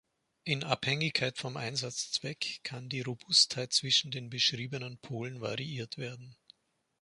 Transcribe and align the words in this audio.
In 0.45 0.63
Abhängigkeit 0.63 1.37
vom 1.37 1.57
Einsatzzweck 1.57 2.61
kann 2.63 2.89
die 2.89 3.01
Robustheit 3.01 3.71
zwischen 3.71 4.09
den 4.09 4.31
beschriebenen 4.31 4.97
Polen 4.97 5.41
variiert 5.41 5.99
werden. 5.99 6.35